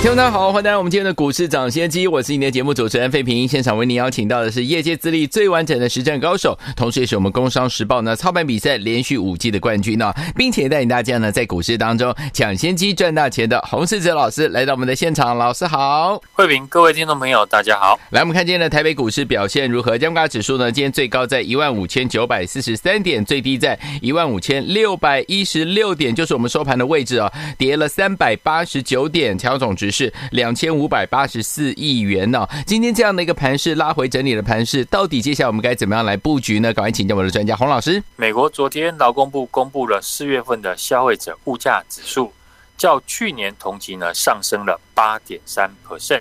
[0.00, 3.48] 听众大家好，欢迎来到我们今天的股市涨先机，我是你的节目主持人费平。
[3.48, 15.36] 现场为您邀请到的是业界资历最完整的实战高手，同时也是我们工商时报呢操盘比赛连续五季的冠军呢，并且带领大家呢在股市当中抢先机赚大钱的洪世哲老师来到我们的现场。
[15.36, 17.98] 老师好，费平，各位听众朋友大家好。
[18.10, 19.98] 来，我们看今天的台北股市表现如何？
[19.98, 29.88] 加权指数呢，今天最高在一万五千九百四十三点，最低在一万五千六百一十六点，就是我们收盘的位置啊，跌了三百八十九点，调总值。
[29.90, 36.74] 是两千五百八十四亿元呢、今天这样的一个盘势拉回整理的盘势，到底接下来我们该怎么样来布局呢？
[36.74, 38.02] 赶快请教我的专家洪老师。
[38.16, 42.30] 美国昨天劳工部公布了四月份的消费者物价指数，
[42.76, 46.20] 较去年同期呢上升了八点三 percent，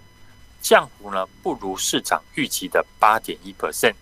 [0.61, 3.93] 降幅呢不如市场预期的八点一 percent，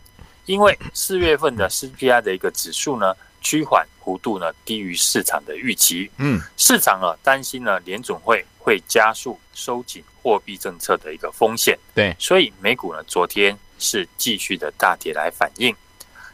[0.45, 3.13] 因为四月份的 CPI 的一个指数呢
[3.45, 6.09] 趋缓幅度呢低于市场的预期。
[6.17, 8.43] 嗯，市场啊担心呢联准会。
[8.65, 15.71] 会加速收紧货币政策的一个风险，对，所以美股呢昨天是继续的大跌来反应，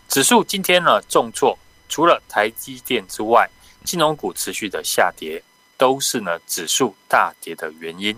[0.07, 3.49] 指数今天呢重挫，除了台积电之外，
[3.83, 5.43] 金融股持续的下跌，
[5.75, 8.15] 都是呢指数大跌的原因。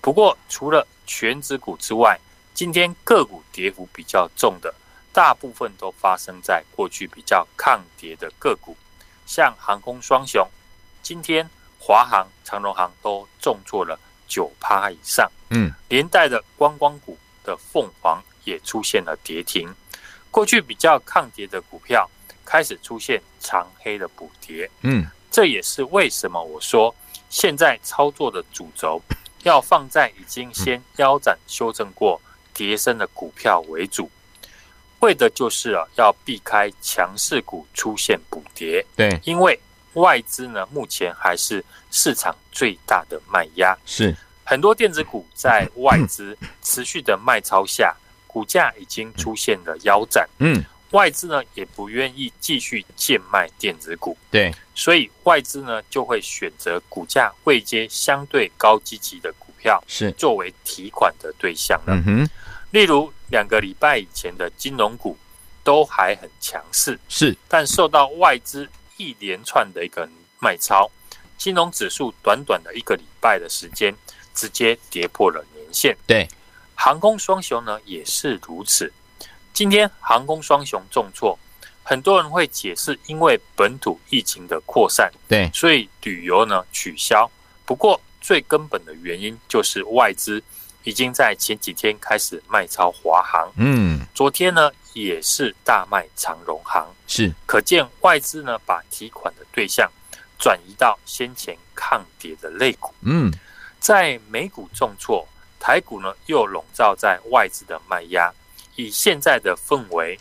[0.00, 2.18] 不过除了全指股之外，
[2.54, 4.74] 今天个股跌幅比较重的，
[5.14, 8.76] 大部分都发生在过去比较抗跌的个股，
[9.24, 10.46] 像航空双雄，
[11.02, 11.48] 今天。
[11.86, 19.68] 华航、长荣航都重挫了九趴以上，嗯，连带的观光股的凤凰也出现了跌停。
[20.30, 22.10] 过去比较抗跌的股票
[22.42, 26.94] 开始出现长黑的补跌，嗯，这也是为什么我说
[27.28, 28.98] 现在操作的主轴
[29.42, 32.18] 要放在已经先腰斩修正过
[32.54, 34.10] 跌深的股票为主，
[35.04, 39.56] 为的就是啊要避开强势股出现补跌，对，因为。
[39.94, 44.12] 外资呢，目前还是市场最大的卖压，是。
[44.42, 47.94] 很多电子股在外资持续的卖超下，
[48.26, 50.28] 股价已经出现了腰斩。
[50.40, 50.60] 嗯，
[50.90, 60.10] 外资呢也不愿意继续贱卖电子股，对，所以外资呢就会选择股价位阶相对高积极的股票，是。
[60.18, 61.94] 作为提款的对象了。
[61.94, 62.28] 嗯哼，
[62.74, 65.16] 例如两个礼拜以前的金融股
[65.62, 68.68] 都还很强势，是，但受到外资。
[68.96, 70.08] 一连串的一个
[70.38, 70.88] 卖超，
[71.36, 73.92] 金融指数短短的一个礼拜的时间，
[74.32, 75.96] 直接跌破了年线。
[76.06, 76.28] 对，
[76.76, 78.92] 航空双雄呢也是如此。
[79.52, 81.36] 今天航空双雄重挫，
[81.82, 87.28] 很多人会解释，因为本土疫情的扩散，对，所以旅游呢取消。
[87.64, 90.40] 不过最根本的原因就是外资
[90.84, 93.50] 已经在前几天开始卖超华航。
[93.56, 94.70] 嗯，昨天呢。
[94.94, 99.90] 也是大卖长荣航，是可见外资呢把提款的对象
[100.38, 102.94] 转移到先前抗跌的类股。
[103.00, 103.28] 嗯，
[103.80, 105.26] 在美股重挫，
[105.58, 108.32] 台股呢又笼罩在外资的卖压。
[108.76, 110.16] 以现在的氛围，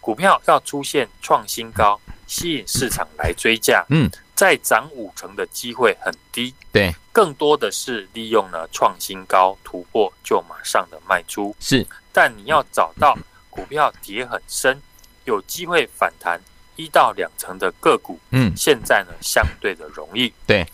[0.00, 3.84] 股票要出现创新高，吸引市场来追价。
[3.88, 6.54] 嗯，再涨五成的机会很低。
[6.70, 11.56] 对，更多的是利用了创新高突破就马上的卖出。
[11.58, 13.18] 是，但你要找到。
[13.50, 14.80] 股票跌很深，
[15.24, 16.40] 有机会反弹
[16.76, 20.32] 一到两成的个股，嗯，现在呢相对的容易。
[20.46, 20.64] 对，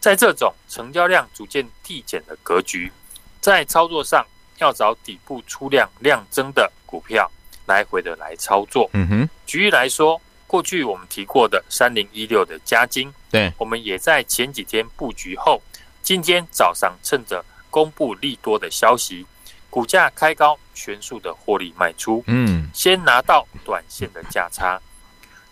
[0.00, 2.92] 在这种成交量逐渐递减的格局，
[3.40, 4.22] 在操作上
[4.58, 7.30] 要找底部出量量增的股票
[7.64, 8.90] 来回的来操作。
[8.92, 15.60] 嗯哼，举例来说，过去我们提过的三零一六的加金，对，我们也在前几天布局后，
[16.02, 19.26] 今天早上趁着公布利多的消息。
[19.68, 24.80] 股价开高，全数的获利卖出，嗯，先拿到短线的价差。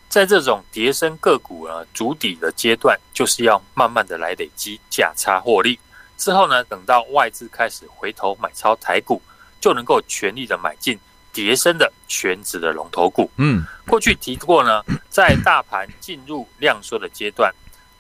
[0.09, 5.79] 在这种跌升个股啊，筑底的阶段，就是要慢慢的来累积价差获利。
[6.17, 9.21] 之后呢，等到外资开始回头买超台股，
[9.61, 10.99] 就能够全力的买进
[11.35, 13.31] 跌深的全指的龙头股。
[13.37, 17.53] 嗯，过去提过呢，在大盘进入量缩的阶段，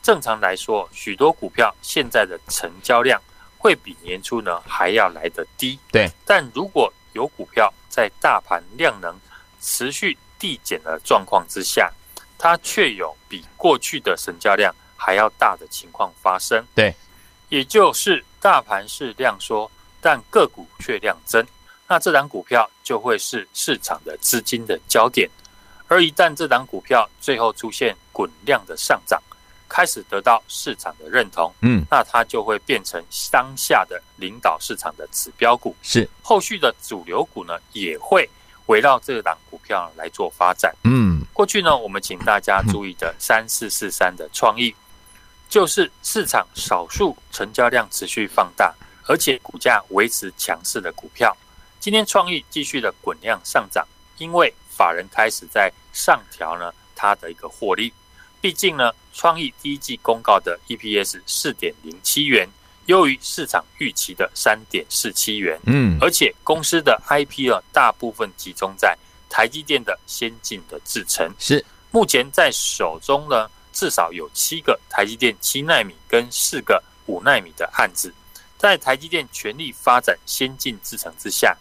[0.03, 3.21] 正常来说，许多股票现在的成交量。
[3.57, 6.07] 会比年初呢还要来得低，对。
[6.27, 9.19] 但如果有股票在大盘量能
[9.59, 11.91] 持续递减的状况之下，
[12.37, 16.95] 它却有比过去的成交量还要大的情况发生，对。
[17.49, 21.43] 也就是大盘是量缩，但个股却量增，
[21.87, 25.29] 那这档股票就会是市场的资金的焦点。
[25.87, 29.23] 而一旦这档股票最后出现滚量的上涨，
[29.69, 35.77] 开始得到市场的认同，嗯，那它就会变成当下的领导市场的指标股。
[35.83, 38.29] 是后续的主流股呢，也会
[38.67, 40.75] 围绕这档股票来做发展。
[40.85, 44.75] 嗯，过去呢，我们请大家注意的三四四三的创意，
[45.51, 48.75] 就是市场少数成交量持续放大，
[49.07, 51.37] 而且股价维持强势的股票。
[51.85, 53.87] 今天创意继续的滚量上涨，
[54.17, 57.93] 因为法人开始在上调呢它的一个获利。
[58.41, 62.49] 毕竟呢，创意第一季公告的 EPS 四点零七元，
[62.87, 65.61] 优于市场预期的三点四七元。
[65.67, 68.97] 嗯，而且公司的 IP 呢，大部分集中在
[69.29, 71.31] 台积电的先进的制程。
[71.39, 78.11] 是目前在手中呢，至少有七个台积电七纳米跟四个五纳米的案子，
[78.57, 81.55] 在台积电全力发展先进制程之下，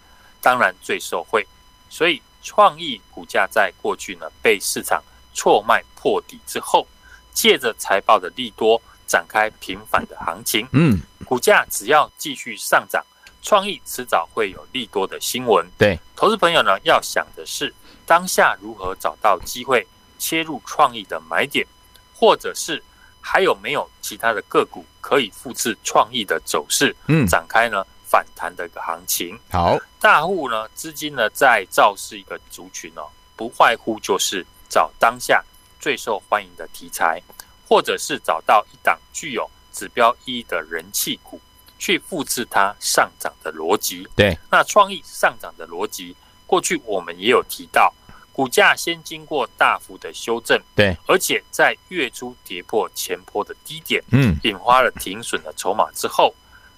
[0.44, 1.44] 当然最受惠。
[1.90, 5.02] 所以创意股价在过去呢，被市场。
[5.36, 6.86] 错卖破底之后，
[7.34, 10.68] 借着财报的利多展开频繁的行情。
[10.74, 13.04] 嗯，股价只要继续上涨，
[13.42, 15.66] 创意迟早会有利多的新闻。
[15.76, 17.74] 对，投资朋友呢，要想的是
[18.06, 19.88] 当下如何找到机会
[20.20, 21.66] 切入创意的买点，
[22.14, 22.80] 或者是
[23.20, 29.36] 还有没有其他的个股可以复制创意的走势，嗯，展开呢反弹的一个行情。
[29.52, 34.46] 好，大户呢资金呢在造势一个族群哦，不外乎就是。
[34.70, 35.44] 找当下
[35.80, 37.22] 最受欢迎的题材，
[37.70, 41.40] 或者是找到一档具有指标意义的人气股，
[41.78, 44.08] 去复制它上涨的逻辑。
[44.16, 46.16] 对，那创意上涨的逻辑，
[46.48, 47.94] 过去我们也有提到，
[48.32, 56.34] 股价先经过大幅的修正，对，而且在月初跌破前坡的低点，嗯，引发了停损的筹码之后，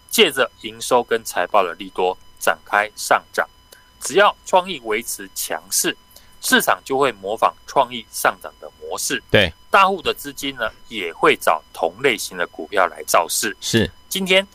[0.09, 3.47] 借着营收跟财报的利多展开上涨。
[3.99, 5.95] 只要创意维持强势。
[6.41, 13.57] 市场就会模仿创意上涨的模式，对，大户的资金呢也会找同类型的股票来造势。
[13.59, 14.45] 是，今天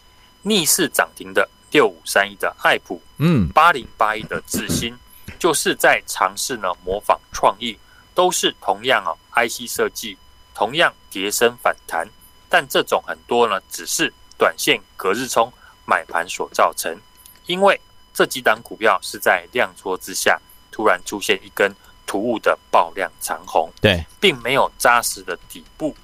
[0.43, 4.97] 逆势涨停的六五三一的爱普，嗯，八零八一的智新，
[5.37, 7.77] 就是在尝试呢模仿创意，
[8.15, 10.17] 都是同样啊 IC 设计，
[10.55, 12.09] 同样跌升反弹，
[12.49, 15.53] 但这种很多呢只是短线隔日冲
[15.85, 16.99] 买盘所造成，
[17.45, 17.79] 因为
[18.15, 20.41] 这几档股票是在量缩之下。
[20.73, 21.71] 突然出现一根
[22.07, 25.95] 突兀的爆量长红，对，并没有扎实的底部。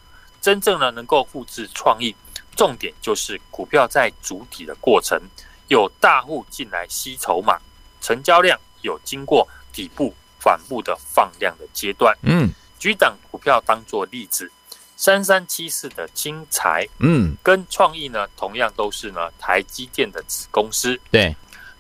[0.41, 2.15] 真正呢能够复制创意，
[2.57, 5.19] 重点就是股票在主底的过程，
[5.69, 7.59] 有大户进来吸筹码，
[8.01, 12.15] 成交量有经过底部反复的放量的阶段。
[12.23, 14.51] 嗯，举档股票当做例子，
[14.97, 20.99] 三三七四的精材，嗯，跟创意呢同样都是呢台积电的子公司。
[21.11, 21.37] 对，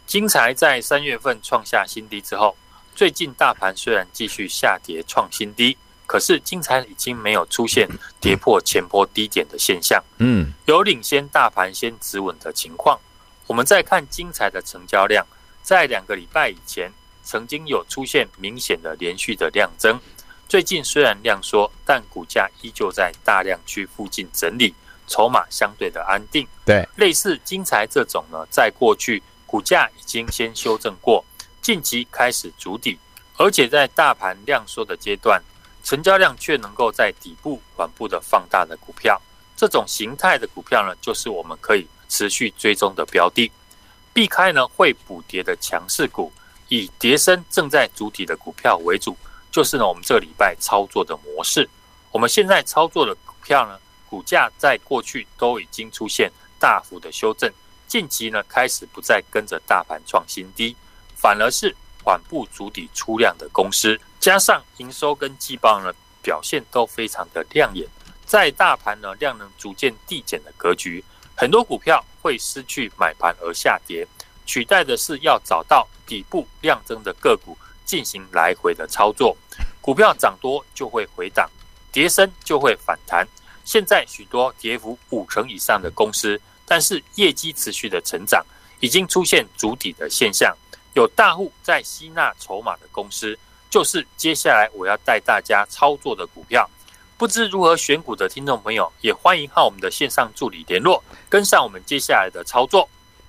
[0.07, 2.57] 精材在三月份创下新低之后。
[2.95, 5.77] 最近大盘虽然继续下跌创新低，
[6.07, 7.87] 可是精材已经没有出现
[8.23, 12.99] 跌破前波低点的现象，嗯，有领先大盘先止稳的情况。
[13.47, 15.27] 我们再看精材的成交量，
[15.63, 16.91] 在两个礼拜以前
[17.23, 20.01] 曾经有出现明显的连续的量增，
[20.49, 24.73] 最近虽然量缩，但股价依旧在大量区附近整理，
[25.09, 26.47] 筹码相对的安定。
[26.65, 31.25] 对，类似金财这种呢，在过去股价已经先修正过。
[31.61, 32.97] 近期开始筑底，
[33.37, 35.43] 而且在大盘量缩的阶段，
[35.83, 39.21] 成交量却能够在底部缓步的放大的股票，
[39.57, 43.51] 这种形态的股票呢，就是我们可以持续追踪的标的。
[44.13, 46.33] 避开呢会补跌的强势股，
[46.69, 49.17] 以跌升正在筑底的股票为主，
[49.57, 51.67] 就是呢我们这个礼拜操作的模式。
[52.13, 57.51] 我们现在操作的股票呢，股价在过去都已经出现大幅的修正，
[57.89, 60.77] 近期呢开始不再跟着大盘创新低。
[61.15, 65.91] 反而是缓步筑底出量的公司，加上营收跟季报呢
[66.23, 67.89] 表现都非常的亮眼，
[68.27, 71.03] 在大盘呢量能逐渐递减的格局，
[71.35, 74.07] 很多股票会失去买盘而下跌，
[74.45, 79.35] 取代的是要找到底部量增的个股进行来回的操作。
[79.81, 81.49] 股票涨多就会回档，
[81.91, 83.27] 跌深就会反弹。
[83.65, 88.45] 现在许多跌幅五成以上的公司，但是业绩持续的成长，
[88.81, 90.55] 已经出现筑底的现象。
[90.95, 93.39] 有大户在吸纳筹码的公司，
[93.71, 96.69] 就是接下来我要带大家操作的股票。
[97.19, 102.89] 不知如何选股的听众朋友，也欢迎和我们的线上助理联络，跟上我们接下来的操作。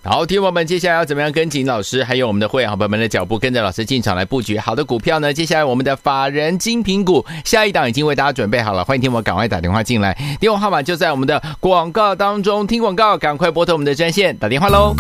[0.10, 5.34] 好，听友们，接下来要怎么样跟紧老师，还有我们的会员好朋友们的脚步，跟着老师进场来布局好的股票呢？
[5.34, 12.66] 接下来我们的法人精品股下一档已经为大家准备好了，欢迎听我赶快打电话进来，电话号码就在我们的广告当中。
[12.66, 14.96] 听广告，赶快拨通我们的专线打电话喽。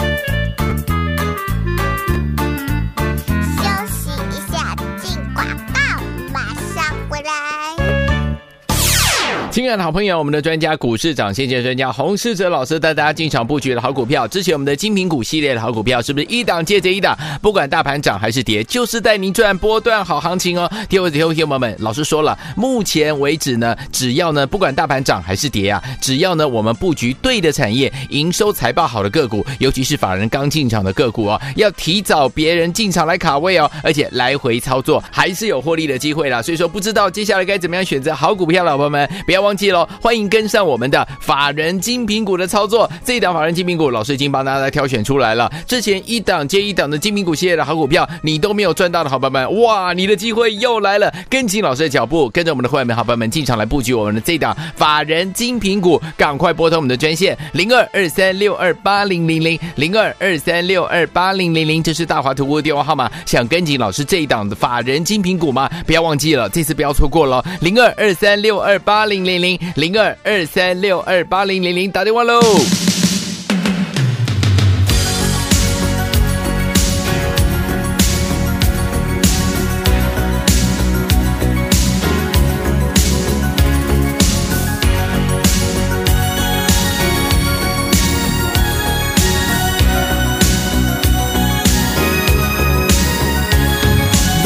[9.58, 17.18] 亲爱的好朋友，我们的专家股市涨先见专家洪世哲老师带大家进场布局的好股票，之前我们的精品股系列的好股票，是不是一档接着一档？
[17.42, 20.72] 不管大盘涨还是跌，就是带您赚波段好行情哦。
[20.88, 36.44] 听我听我听友们，老师说了，目前为止呢，只要呢不管大盘涨还是跌啊，只要呢我们布局对的产业，营收财报好的个股，尤其是法人刚进场的个股哦，要提早别人进场来卡位哦，而且来回操作还是有获利的机会啦。
[36.44, 42.90] 所以说，不知道接下来该怎么样选择好股票，老朋友们不要忘忘记喽，欢迎跟上我们的法人精品股的操作。
[43.06, 45.50] 这一档法人精品股，老师已经帮大家挑选出来了。
[45.66, 51.10] 之前一档接一档的精品股系列的好股票，你都没有赚到的好朋友们，哇，你的机会又来了！
[51.30, 63.10] 跟紧老师的脚步，跟着我们的会员们、好朋友们进场来布局我们的这一档法人精品股，赶快拨通我们的专线零二二三六二八零零零零二二三六二八零零零，这是大华图的电话号码。
[63.26, 65.70] 想跟紧老师这一档的法人精品股吗？
[65.86, 72.42] 不要忘记了，这次不要错过了，零二二三六二八零零零零二二三六二八零零零打电话喽。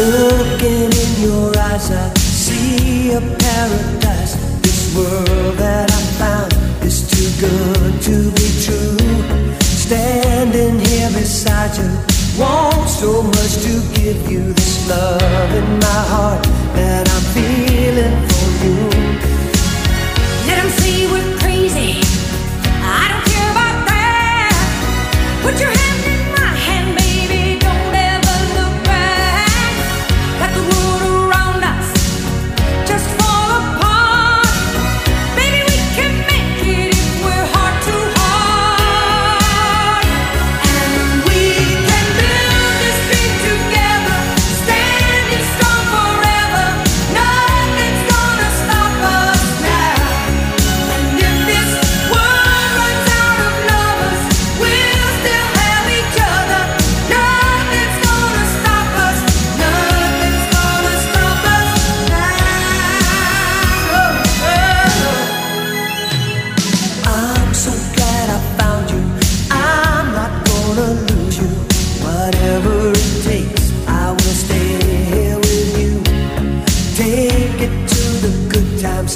[0.01, 2.20] Look in your eyes.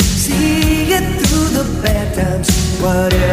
[0.03, 3.24] see it through the bad times, whatever.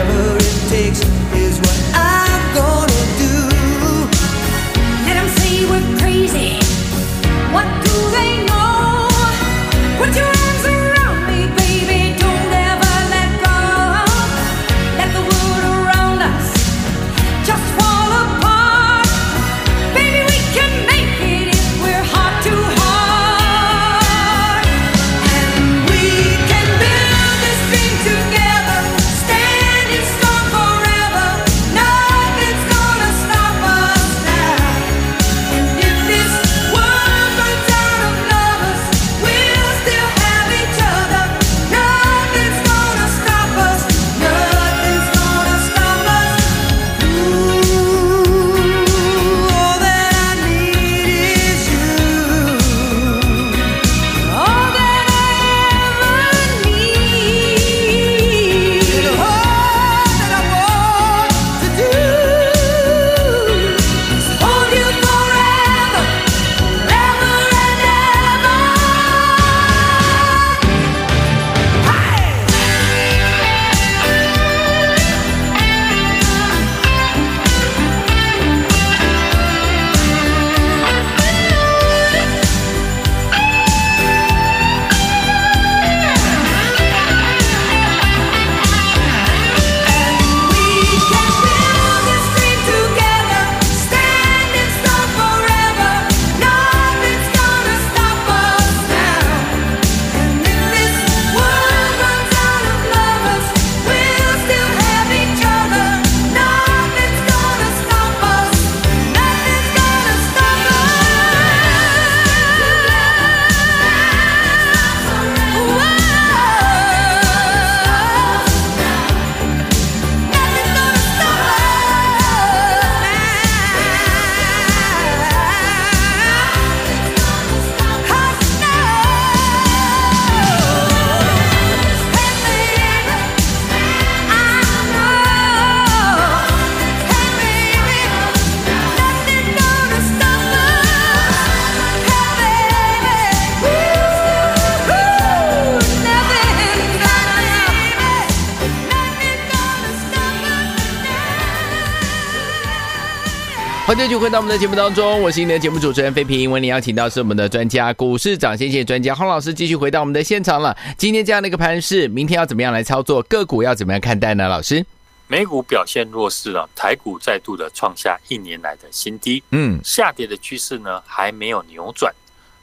[154.02, 156.50] 继续回到我们的节目当中，我是今天的节目主持人费平。
[156.50, 160.76] 为您邀请到是我们的专家，股市长先机专家洪老师，继续回到我们的现场了。
[160.99, 163.23] 今天这样的一个盘势，明天要怎么样来操作？
[163.23, 164.49] 个股要怎么样看待呢？
[164.49, 164.85] 老师，
[165.28, 169.40] 美股表现弱势了，台股再度的创下一年来的新低。
[169.50, 172.12] 嗯，下跌的趋势呢还没有扭转。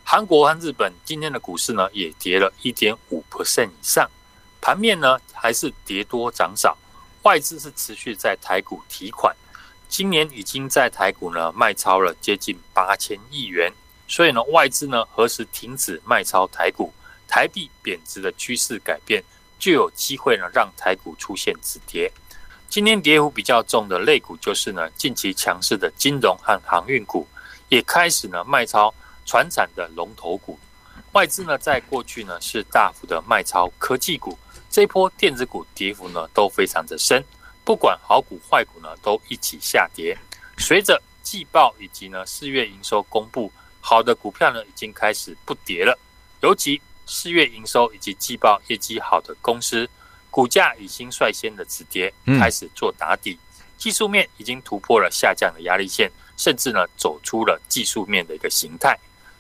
[0.04, 4.06] 韩国和日本今天的股市呢也跌了一点五 percent 以上，
[4.60, 6.78] 盘面呢还是跌多涨少，
[7.24, 9.34] 外资是持续在台股提款。
[9.90, 13.74] 今年已经在台股呢卖超了接近八千亿元，
[14.08, 16.94] 所以呢外资呢何时停止卖超台股，
[17.28, 19.22] 台币贬值的趋势改变，
[19.58, 22.10] 就有机会呢让台股出现止跌。
[22.70, 27.28] 今天跌幅比较重的类股就是呢近期强势的金融和航运股，
[27.70, 28.94] 也开始呢卖超
[29.26, 30.58] 船产的龙头股。
[31.14, 34.38] 外资呢在过去呢是大幅的卖超科技股，
[34.70, 37.26] 这一波电子股跌幅呢都非常的深。
[37.70, 40.18] 不管好股坏股呢，都一起下跌。
[40.58, 45.96] 随着季报以及呢四月营收公布，好的股票呢已经开始不跌了。
[46.42, 49.88] 尤其四月营收以及季报业绩好的公司，
[50.32, 53.38] 股价已经率先的止跌，开始做打底。
[53.78, 58.98] 技术面已经突破了下降的压力线，甚至呢走出了技术面的一个形态。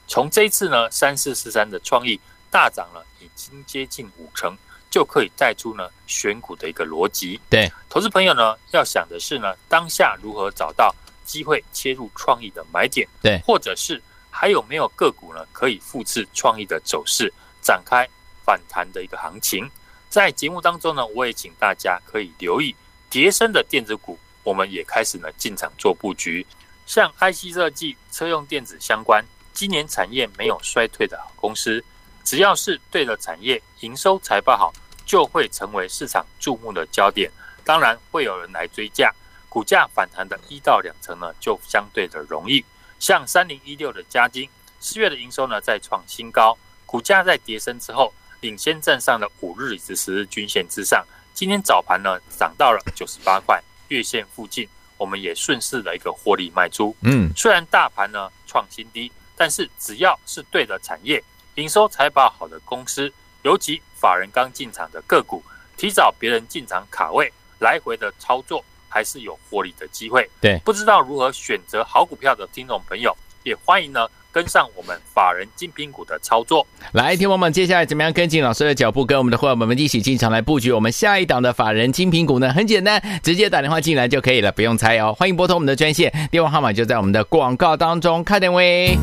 [0.07, 2.21] 从这一次呢三四四三的创意
[2.51, 4.55] 大涨了，已经接近五成。
[4.89, 7.39] 就可以带出呢选股的一个逻辑。
[7.49, 10.93] 对，投资朋友呢要想的是呢，当下如何找到
[11.25, 13.07] 机会切入创意的买点。
[13.21, 17.31] 对，或者是还有没有个股呢可以复制创意的走势，
[17.61, 18.07] 展开
[18.45, 19.69] 反弹的一个行情。
[20.09, 22.75] 在节目当中呢，我也请大家可以留意
[23.09, 26.45] 叠升的电子股，我们也开始呢进场做布局。
[26.87, 29.23] 像 IC 设计、车用电子相关，
[29.53, 31.83] 今年产业没有衰退的好公司。
[32.29, 34.71] 只要是对的产业，营收财报好，
[35.03, 37.27] 就会成为市场注目的焦点。
[37.65, 39.11] 当然会有人来追价，
[39.49, 42.63] 股价反弹的一到两成呢，就相对的容易。
[42.99, 44.47] 像三零一六的嘉金，
[44.79, 51.03] 四月的营收呢再创新高，股价在跌升之后，领先站上了五日以及十日均线之上。
[51.33, 56.95] 今天早盘呢涨到了九十八块月线附近，我们也顺势的一个获利卖出。
[57.01, 61.23] 嗯，虽然大盘呢创新低，但是只要是对的产业。
[61.59, 63.11] 营收财报好的公司，
[63.43, 65.43] 尤其法人刚进场的个股，
[65.75, 70.27] 提早别人进场卡位，来回的操作还是有获利的机会。
[70.39, 76.65] 对，不知道如何选择好股票的听众朋友，也欢迎呢跟上我们法人精品股的操作。
[76.93, 82.53] 来，听众们，接下来怎么样跟进老师的脚步，跟我们的伙伴们一起进场来布局我们下一档的法人精品股呢？
[82.53, 85.13] 很简单，直接打电话进来就可以了，不用猜哦。
[85.13, 88.97] 欢迎拨通我们的专线，电话号码就在我们的广告当中，看点位。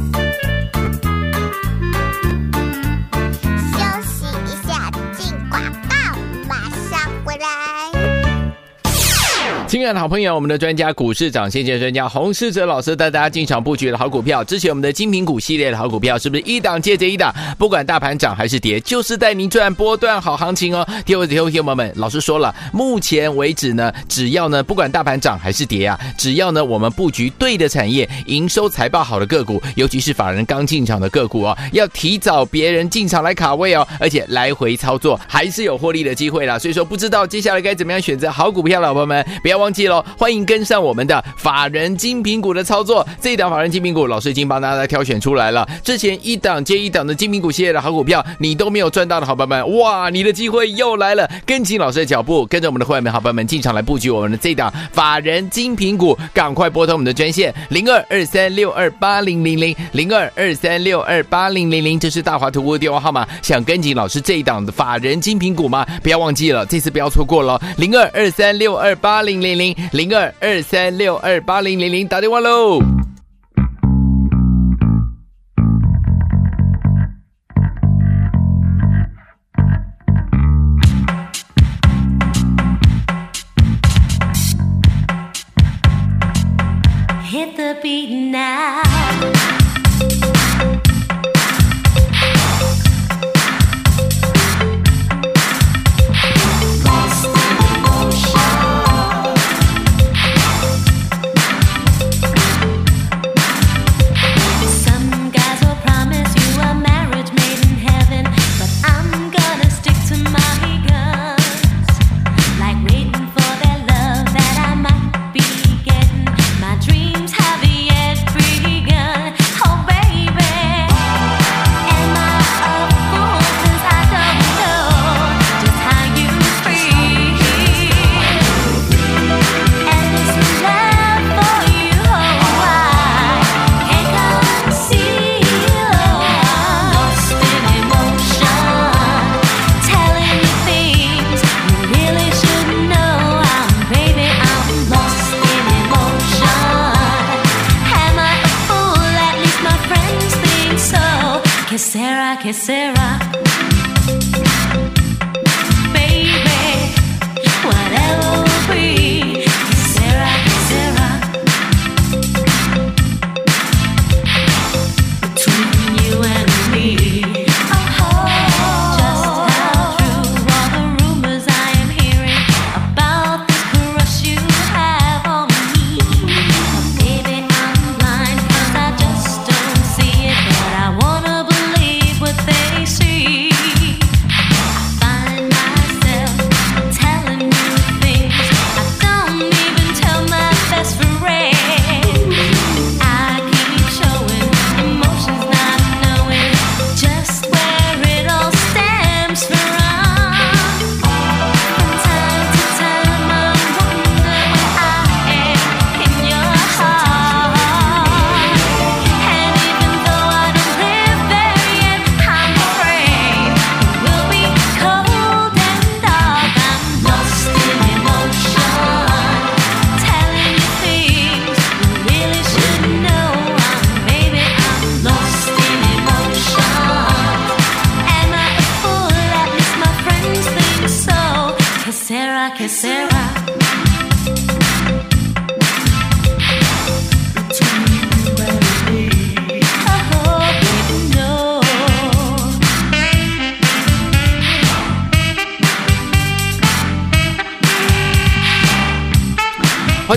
[9.67, 17.35] 亲爱的好朋友，我们的专家股市涨先机专家洪世哲老师带大家进场布局的好股票，之前我们的精品股系列的好股票，是不是一档接着一档？
[17.59, 20.87] 不管大盘涨还是跌，就是带您赚波段好行情哦。
[21.05, 36.57] 听我听我听友们，老师说了，目前为止呢，只要呢不管大盘涨还是跌啊，只要呢我们布局对的产业，营收财报好的个股，尤其是法人刚进场的个股哦，要提早别人进场来卡位哦，而且来回操作还是有获利的机会啦。
[36.57, 39.56] 所以说，不知道接下来该怎么样选择好股票，老朋友们不要。
[39.57, 43.07] 忘记了，欢迎跟上我们的法人精品股的操作。
[43.21, 45.69] 这一档法人精品股，老师已经帮大家挑选出来了。
[45.83, 51.29] 之前一档接一档的精品股系列的好股票，你都没有赚到的好朋友们，哇，你的机会又来了！
[51.45, 56.17] 跟紧老师的脚步，跟着我们的会员们、好朋友们进场来布局我们的这一档法人精品股。
[56.35, 63.27] 赶快拨通我们的专线零二二三六二八零零零零二二三六二八零零零，这是大华图的电话号码。
[63.43, 65.87] 想跟紧老师这一档的法人精品股吗？
[66.03, 69.46] 不要忘记了，这次不要错过了，零二二三六二八零零。
[69.47, 73.06] 零零零二二三六二八零零零打电话喽。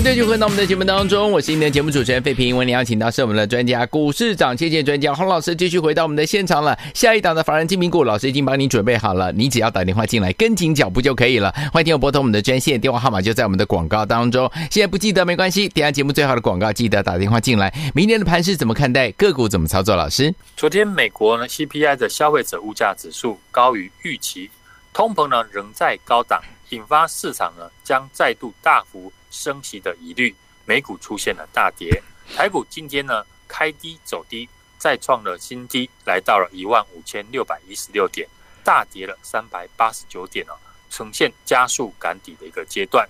[0.00, 2.56] 欢迎继续回到我们的节目当中，我是今天的节目主持人费平。
[2.56, 6.74] 为你邀请到是我们的专家，股市涨跌线专家洪老师，继续回到我们的现场了。
[6.94, 11.52] 下一档的法人精品股，老师已经帮您准备好了，你只要打电话进来，跟紧脚步就可以了。
[11.70, 14.50] 欢迎听我拨通我们的专线电话号码，就在我们的广告当中。
[14.70, 17.70] 现在不记得没关系，点下节目最后的广告记得打电话进来。
[17.94, 19.10] 明天的盘势怎么看待？
[19.12, 19.94] 个股怎么操作？
[19.94, 24.48] 老师，昨天美国呢 CPI 的消费者物价指数高于预期，
[24.94, 30.34] 通膨呢仍在高档，引发市场呢将再度大幅升息的疑虑。
[30.64, 32.02] 美股出现了大跌，
[32.34, 38.28] 台股今天呢开低走低，再创了新低，来到了一万五千六百一十六点，
[38.62, 40.54] 大跌了三百八十九点哦，
[40.88, 43.08] 呈现加速赶底的一个阶段。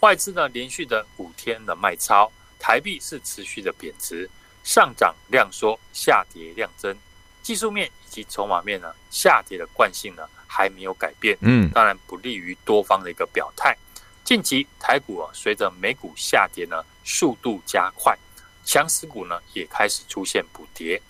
[0.00, 4.30] 外资呢连续的五天的卖超，台币是持续的贬值，
[4.62, 6.96] 上涨量缩，下跌量增。
[7.44, 13.76] 技术面以及筹码面呢下跌的惯性呢还没有改变，嗯，当然不利于多方的一个表态。
[14.24, 18.16] 近期台股啊，随着美股下跌呢，速度加快，
[18.64, 21.00] 强势股呢也开始出现补跌。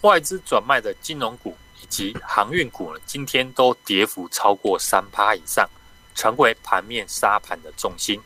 [0.00, 5.70] 外资转卖的金融股以及航运股呢，今天都跌幅超过三趴以上，
[6.16, 8.20] 成为盘面沙盘的重心。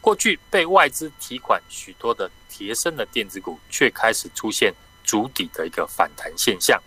[0.00, 4.72] 过去被外资提款许多的贴身的电子股，却开始出现
[5.08, 6.78] 筑底的一个反弹现象。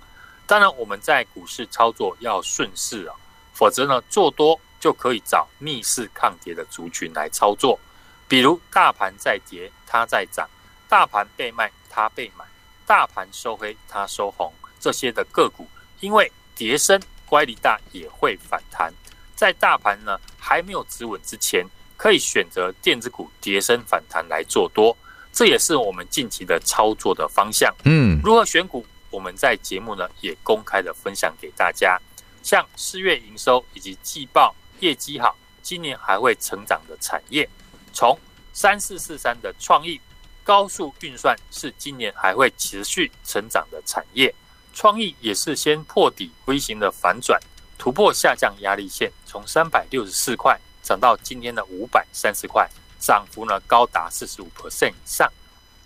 [0.46, 3.16] 当然，我们在股市操作要顺势啊，
[3.54, 4.58] 否则呢做多。
[4.82, 7.80] 就可以找逆势抗跌的族群来操作，
[8.28, 10.48] 比如大盘在跌，它在涨；
[10.90, 12.44] 大盘被卖，它被买；
[12.84, 14.52] 大盘收黑，它收红。
[14.80, 15.68] 这些的个股，
[16.00, 18.92] 因为跌升，乖离大也会反弹。
[19.36, 21.64] 在大盘呢还没有止稳之前，
[21.96, 24.98] 可以选择电子股跌升反弹来做多，
[25.32, 27.74] 这也是我们近期的操作的方向。
[27.86, 32.00] 嗯，如何选股，我们在节目呢也公开的分享给大家，
[32.44, 34.56] 像四月营收以及季报。
[34.80, 37.48] 业绩好，今年还会成长的产业，
[37.94, 38.18] 从
[38.52, 40.02] 三四四三的创意
[40.44, 44.34] 高速运算是今年还会持续成长的产业。
[44.74, 47.40] 创意也是先破底微型的反转，
[47.78, 52.68] 突破下降压力线，从三百六十四块涨到今天的五百三十块，
[53.02, 55.30] 涨幅呢高达四十五 percent 以上。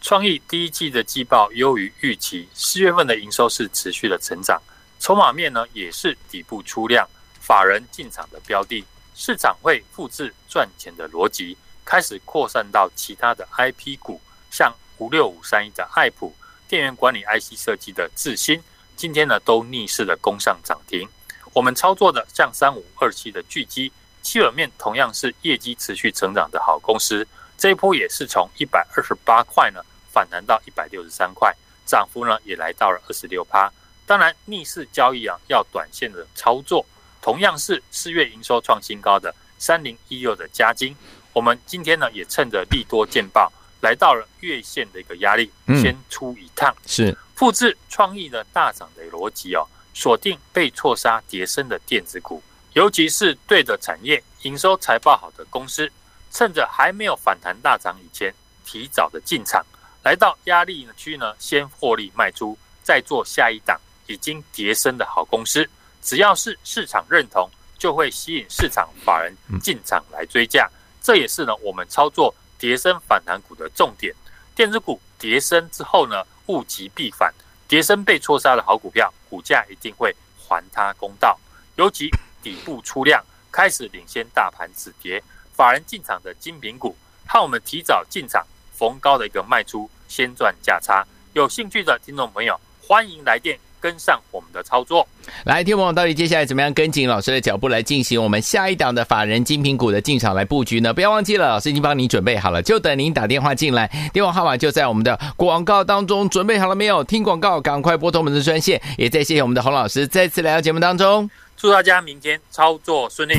[0.01, 4.61] 创意第一季的季报优于预期，四月份的营收是持续的成长，
[4.99, 7.09] 筹码面呢也是底部出量。
[7.39, 8.83] 法人进场的标的，
[9.15, 14.19] 市场会复制赚钱的逻辑，开始扩散到其他的 IP 股，
[14.51, 16.35] 像五六五三一的爱普、
[16.67, 18.61] 电源管理 IC 设计的智新，
[18.95, 21.07] 今天呢都逆势的攻上涨停。
[21.53, 23.91] 我们操作的像三五二七的巨基，
[24.25, 27.25] 基本面同样是业绩持续成长的好公司，
[27.59, 29.79] 这一波也是从一百二十八块呢
[30.11, 33.71] 反弹到一百六十三块，涨幅呢也来到了二十六趴。
[34.07, 36.83] 当然逆势交易啊，要短线的操作。
[37.21, 40.95] 同样是四月营收创新高的三零一六的加金，
[41.31, 52.41] 我们今天呢也趁着利多见报，来到了月线的一个压力，先出一趟，是复制创意的大涨的逻辑哦，锁定被错杀跌升的电子股，
[52.75, 55.89] 尤其是对的产业，营收财报好的公司，
[56.29, 58.35] 趁着还没有反弹大涨以前，
[58.65, 59.65] 提早的进场，
[60.03, 65.65] 来到压力区呢，先获利卖出，再做下一档已经跌升的好公司，
[66.01, 70.69] 只要是市场认同，就会吸引市场法人进场来追价。
[71.01, 74.13] 这也是呢我们操作跌升反弹股的重点。
[74.53, 77.33] 电子股跌升之后呢，物极必反，
[77.69, 81.39] 跌升被错杀的好股票，股价一定会还他公道。
[81.77, 82.09] 尤其
[82.45, 85.23] 底部出量，开始领先大盘止跌，
[85.55, 86.95] 法人进场的精品股，
[87.27, 91.03] 和我们提早进场逢高的一个卖出，先赚价差。
[91.33, 93.59] 有兴趣的听众朋友，欢迎来电。
[93.85, 95.07] 跟上我们的操作，
[95.43, 100.91] 来，听众到底接下来怎么样跟紧老师的脚步来进行我们下一档的法人精品股的进场来布局呢？
[100.91, 106.27] 不要忘记了，老师已经帮你准备好了，就等您打电话进来，电话号码就在我们的广告当中。
[106.27, 107.03] 准备好了没有？
[107.03, 108.81] 听广告，赶快拨通我们的专线。
[108.97, 113.35] 也再谢谢我们的洪老师再次来到节目当中，祝大家明天操作顺利。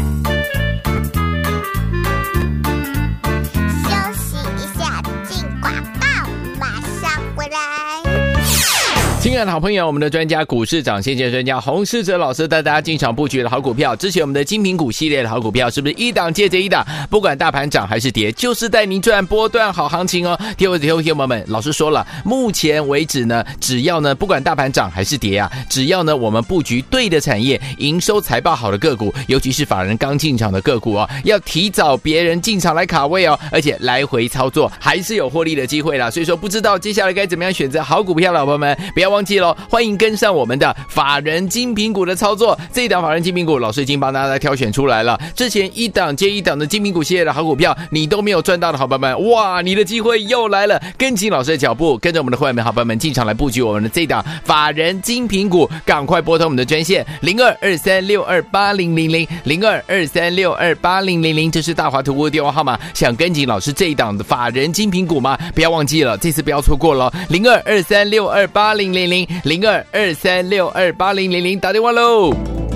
[9.27, 16.87] 亲爱的好朋友，我们的专家股市涨先见专家洪世哲老师带大家进场布局的好股票，之前我们的精品股系列的好股票，是不是一档接着一档？
[17.11, 20.39] 不管大盘涨还是跌，就是带您赚波段好行情哦。
[20.57, 36.09] 听我听我听友们，老师说了，目前为止呢，只要呢不管大盘涨还是跌啊，只要呢我们布局对的产业，营收财报好的个股，尤其是法人刚进场的个股哦，要提早别人进场来卡位哦，而且来回操作还是有获利的机会啦。
[36.09, 42.57] 所以说，不知道接下来该怎么样选择好股票，老朋友们不要忘记喽，欢迎跟上我们的法人精品股的操作。
[42.73, 45.21] 这一档法人精品股，老师已经帮大家挑选出来了。
[45.35, 50.81] 之前一档接一档的精品股系列的好股票，你都没有赚到的好朋友们，哇，你的机会又来了！
[50.97, 62.79] 跟紧老师的脚步，跟着我们的会员们、好朋友们进场来布局我们的这一档法人精品股，赶快拨通我们的专线零二二三六二八零零零零二二三六二八零零零，这是大华图的电话号码。
[62.95, 65.37] 想跟紧老师这一档的法人精品股吗？
[65.55, 69.27] 不要忘记了，这次不要错过了，零二二三六二八零零零。
[69.45, 72.33] 零二二三六二八零零零，打电话喽！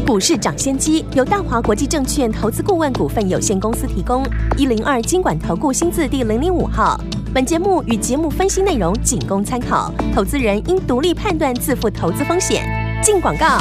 [0.07, 4.25] 股市涨先机由大华国际证券投资顾问股份有限公司提供，
[4.57, 7.01] 一零二经管投顾新字第零零五号。
[7.33, 12.65] 本节目与节目分析内容仅供参考，投资人应独立判断，自负投资风险。
[13.03, 13.59] 进广告。